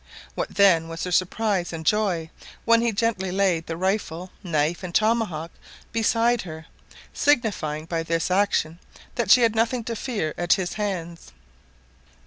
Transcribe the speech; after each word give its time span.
What 0.33 0.55
then 0.55 0.87
was 0.87 1.03
her 1.03 1.11
surprise 1.11 1.71
and 1.71 1.85
joy 1.85 2.31
when 2.65 2.81
he 2.81 2.91
gently 2.91 3.31
laid 3.31 3.67
the 3.67 3.77
rifle, 3.77 4.31
knife, 4.41 4.81
and 4.81 4.95
tomahawk 4.95 5.51
beside 5.91 6.41
her, 6.41 6.65
signifying 7.13 7.85
by 7.85 8.01
this 8.01 8.31
action 8.31 8.79
that 9.13 9.29
she 9.29 9.41
had 9.43 9.53
nothing 9.55 9.83
to 9.83 9.95
fear 9.95 10.33
at 10.39 10.53
his 10.53 10.73
hands*. 10.73 11.33